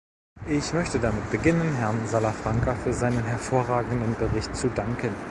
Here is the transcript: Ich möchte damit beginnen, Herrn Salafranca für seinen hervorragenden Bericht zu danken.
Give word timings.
Ich 0.47 0.73
möchte 0.73 0.97
damit 0.99 1.29
beginnen, 1.29 1.75
Herrn 1.75 2.07
Salafranca 2.07 2.73
für 2.73 2.91
seinen 2.91 3.23
hervorragenden 3.23 4.15
Bericht 4.15 4.55
zu 4.55 4.67
danken. 4.69 5.13